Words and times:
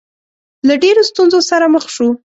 له 0.67 0.73
ډېرو 0.83 1.01
ستونزو 1.09 1.39
سره 1.49 1.65
مخ 1.73 1.85
شو. 1.95 2.09